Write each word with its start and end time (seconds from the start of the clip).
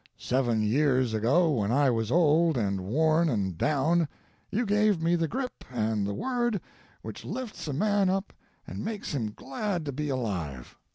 Seven 0.17 0.63
years 0.63 1.13
ago 1.13 1.51
when 1.51 1.71
I 1.71 1.91
was 1.91 2.09
old 2.09 2.57
and 2.57 2.81
worn 2.85 3.29
and 3.29 3.55
down, 3.55 4.07
you 4.49 4.65
have 4.65 4.99
me 4.99 5.15
the 5.15 5.27
grip 5.27 5.63
and 5.69 6.07
the 6.07 6.13
word 6.15 6.59
which 7.03 7.23
lifts 7.23 7.67
a 7.67 7.73
man 7.73 8.09
up 8.09 8.33
and 8.65 8.83
makes 8.83 9.13
him 9.13 9.31
glad 9.31 9.85
to 9.85 9.91
be 9.91 10.09
alive. 10.09 10.75